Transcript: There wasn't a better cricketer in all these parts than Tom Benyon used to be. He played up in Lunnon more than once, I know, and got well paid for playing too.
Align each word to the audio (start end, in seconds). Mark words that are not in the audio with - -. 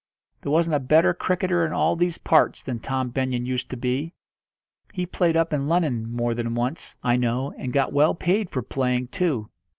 There 0.41 0.51
wasn't 0.51 0.73
a 0.73 0.79
better 0.79 1.13
cricketer 1.13 1.63
in 1.63 1.73
all 1.73 1.95
these 1.95 2.17
parts 2.17 2.63
than 2.63 2.79
Tom 2.79 3.09
Benyon 3.11 3.45
used 3.45 3.69
to 3.69 3.77
be. 3.77 4.15
He 4.91 5.05
played 5.05 5.37
up 5.37 5.53
in 5.53 5.67
Lunnon 5.67 6.11
more 6.11 6.33
than 6.33 6.55
once, 6.55 6.97
I 7.03 7.17
know, 7.17 7.53
and 7.55 7.71
got 7.71 7.93
well 7.93 8.15
paid 8.15 8.49
for 8.49 8.63
playing 8.63 9.09
too. 9.09 9.51